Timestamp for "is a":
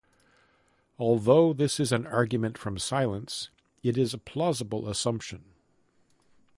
3.99-4.17